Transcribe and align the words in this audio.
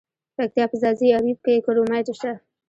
د 0.03 0.03
پکتیا 0.37 0.65
په 0.69 0.75
ځاځي 0.81 1.07
اریوب 1.17 1.39
کې 1.45 1.63
کرومایټ 1.65 2.07
شته. 2.17 2.31